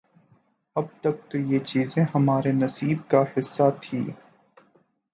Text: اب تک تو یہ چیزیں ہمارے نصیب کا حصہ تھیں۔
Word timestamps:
اب 0.75 0.85
تک 1.01 1.15
تو 1.29 1.37
یہ 1.51 1.59
چیزیں 1.59 2.03
ہمارے 2.15 2.51
نصیب 2.51 3.09
کا 3.09 3.23
حصہ 3.33 3.69
تھیں۔ 3.81 4.05